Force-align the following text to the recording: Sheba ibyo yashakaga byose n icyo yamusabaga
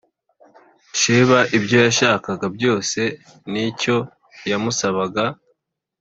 Sheba 0.99 1.39
ibyo 1.57 1.77
yashakaga 1.85 2.45
byose 2.57 2.99
n 3.51 3.53
icyo 3.69 3.97
yamusabaga 4.51 5.23